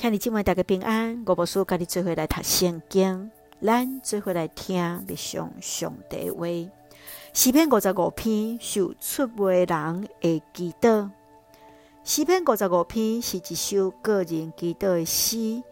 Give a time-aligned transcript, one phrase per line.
[0.00, 6.46] 向你今晚大家平安，我无事跟你做伙来读圣经，咱做伙来听默上上帝话。
[7.34, 11.10] 诗篇五十五篇受出卖人的祈祷。
[12.02, 15.62] 诗篇五十五篇是一首个人祈祷的诗，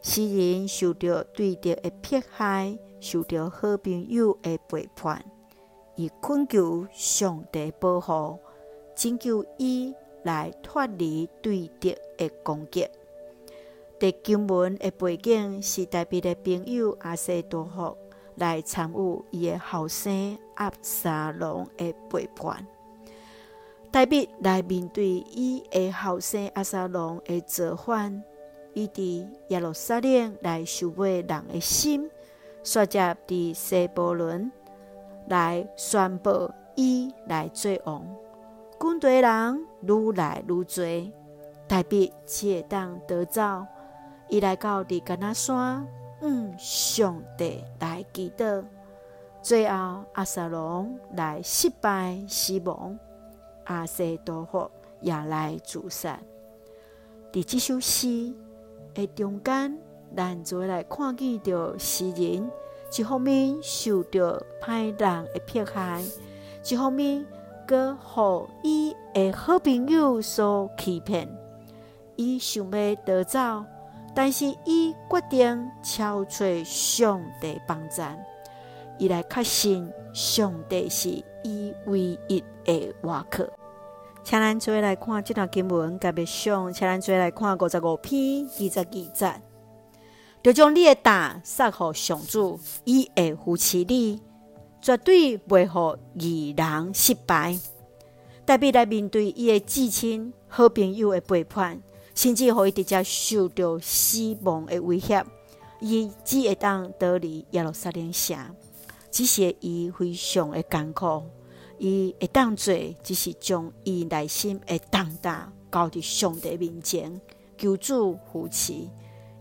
[0.00, 5.22] 诗人受到对敌的迫害，受到好朋友的背叛，
[5.96, 8.38] 以恳求上帝保护，
[8.96, 12.88] 拯救伊来脱离对敌的攻击。
[14.04, 17.96] 在经文的背景是大卫的朋友阿西多福
[18.34, 22.66] 来参与伊的后生阿沙龙的背叛。
[23.90, 28.22] 大卫来面对伊的后生阿沙龙的造反，
[28.74, 32.10] 伊伫耶路撒冷来收买人的心，
[32.62, 34.52] 率接伫西伯伦
[35.30, 38.06] 来宣布伊来做王。
[38.78, 41.12] 军队人愈来愈多，
[41.66, 43.40] 大卫只会当得走。
[44.28, 45.86] 伊来到伫橄榄山，
[46.20, 48.64] 嗯，上帝来祈祷。
[49.42, 52.98] 最后，阿萨龙来失败死亡，
[53.64, 56.18] 阿西多佛也来自杀。
[57.30, 58.32] 伫这首诗
[58.94, 59.78] 的中间，
[60.16, 62.50] 咱就会来看见着诗人
[62.96, 66.02] 一方面受到歹人的迫害，
[66.64, 67.26] 一方面
[67.66, 71.28] 搁互伊的好朋友所欺骗，
[72.16, 73.64] 伊想要逃走。
[74.14, 78.16] 但是，伊决定超出上帝帮站，
[78.96, 81.08] 伊来确信上帝是
[81.42, 83.44] 伊唯一的依靠。
[84.22, 89.42] 请咱做来看这段经文，甲默想，请咱做来看五十五篇二十二节，
[90.42, 94.22] 就将你的胆撒给上主，伊会扶持你，
[94.80, 97.58] 绝对袂互义人失败。
[98.46, 101.82] 大卫来面对伊的至亲、好朋友的背叛。
[102.14, 105.24] 甚至会直接受到死亡的威胁，
[105.80, 108.38] 伊只会当逃离耶路撒冷城，
[109.10, 111.22] 只是伊非常的艰苦，
[111.78, 112.72] 伊会当做
[113.02, 117.20] 只是将伊内心的重担交伫上帝面前，
[117.58, 118.88] 求主扶持，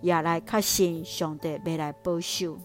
[0.00, 2.56] 也来确信上帝未来保守。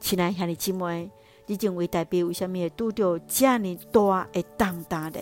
[0.00, 1.10] 亲爱兄弟姊妹，
[1.46, 5.20] 你认为代表为虾米会拄着这样大的重担呢？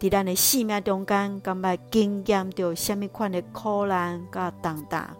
[0.00, 5.14] 伫咱的生命中间，敢捌经验到什么款的苦难甲重担？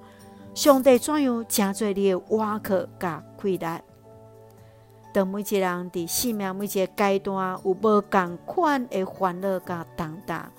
[0.55, 3.67] 上帝怎样成做你的倚靠甲气力？
[5.13, 10.51] 当每一个人伫生命每一个阶段有无共款的烦恼甲重担，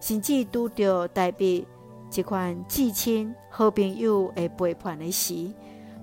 [0.00, 1.66] 甚至拄着大卫
[2.14, 5.52] 一款至亲好朋友的背叛的时，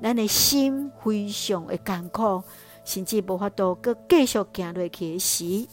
[0.04, 2.44] 咱的心非常的艰苦，
[2.84, 5.68] 甚至无法度搁继续行落去的时，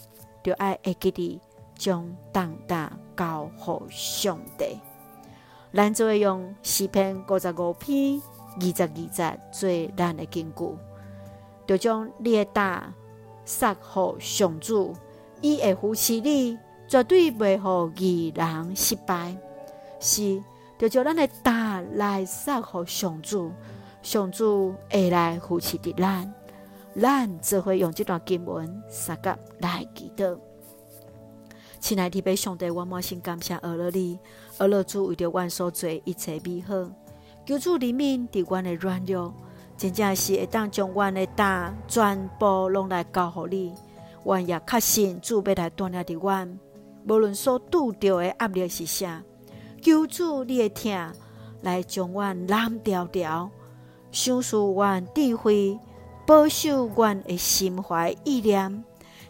[0.44, 1.40] 就爱会记得。
[1.78, 4.78] 将重担交予上帝，
[5.72, 8.20] 咱就会用四篇五十五篇
[8.60, 10.76] 二十二节做咱的根据，
[11.66, 12.92] 就将你的胆
[13.44, 14.92] 撒予上主，
[15.40, 19.36] 伊会扶持你，绝对袂互义人失败。
[20.00, 20.42] 是，
[20.76, 23.52] 就将咱的胆来撒予上主，
[24.02, 26.34] 上主会来扶持的咱，
[27.00, 30.36] 咱就会用这段经文三个来祈祷。
[31.80, 34.18] 亲爱的弟兄，上帝，我满心感谢阿乐你，
[34.58, 36.74] 阿乐主为着阮所做一切美好，
[37.46, 39.32] 求主怜悯伫阮的软弱，
[39.76, 43.74] 真正是会当将阮的胆全部拢来交予你。
[44.24, 46.58] 阮也确信主要来锻炼伫阮，
[47.06, 49.22] 无论所拄着的压力是啥，
[49.80, 51.12] 求主你的疼
[51.62, 53.50] 来将阮揽牢牢，
[54.10, 55.78] 赏赐阮智慧，
[56.26, 58.84] 保守阮的心怀意念，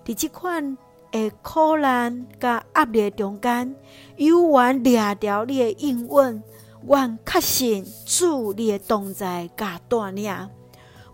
[0.04, 0.76] 伫这款。
[1.12, 3.74] 诶，苦难甲压力中间，
[4.16, 6.42] 有缘掠着你的应允，
[6.86, 10.50] 阮确信主你的同在甲带领，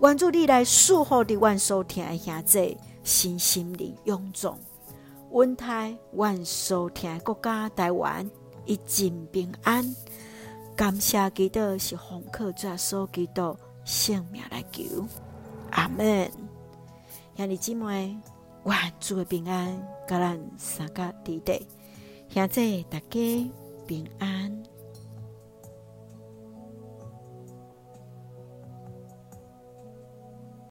[0.01, 4.59] 愿主你来赐福伫阮所听的兄弟，身心灵勇壮，
[5.31, 8.29] 稳台阮所听国家台湾
[8.65, 9.95] 一尽平安。
[10.75, 15.07] 感谢基督是奉靠主耶稣基督性命来求，
[15.71, 16.29] 阿门。
[17.37, 18.19] 兄弟姊妹。
[18.65, 19.77] 万主的平安，
[20.09, 21.67] 甲咱三个弟弟，
[22.29, 23.51] 现在大家
[23.87, 24.54] 平安。